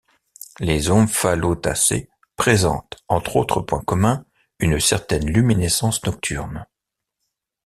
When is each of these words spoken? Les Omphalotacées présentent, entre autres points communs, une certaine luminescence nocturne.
Les 0.59 0.89
Omphalotacées 0.89 2.09
présentent, 2.35 2.97
entre 3.07 3.35
autres 3.35 3.61
points 3.61 3.83
communs, 3.83 4.25
une 4.57 4.79
certaine 4.79 5.27
luminescence 5.29 6.03
nocturne. 6.07 6.65